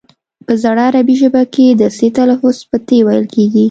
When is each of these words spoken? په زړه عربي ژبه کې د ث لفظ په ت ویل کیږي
په 0.45 0.53
زړه 0.63 0.81
عربي 0.87 1.15
ژبه 1.21 1.41
کې 1.53 1.65
د 1.79 1.81
ث 1.97 1.99
لفظ 2.29 2.57
په 2.69 2.77
ت 2.87 2.89
ویل 3.07 3.25
کیږي 3.33 3.59